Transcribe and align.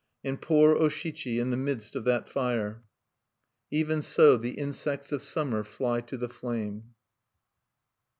And 0.23 0.41
poor 0.41 0.75
O 0.75 0.89
Shichi 0.89 1.37
in 1.37 1.51
the 1.51 1.57
midst 1.57 1.95
of 1.95 2.05
that 2.05 2.27
fire! 2.27 2.81
Even 3.69 4.01
so 4.01 4.35
the 4.35 4.53
insects 4.57 5.11
of 5.11 5.21
summer 5.21 5.63
fly 5.63 6.01
to 6.01 6.17
the 6.17 6.27
flame. 6.27 6.95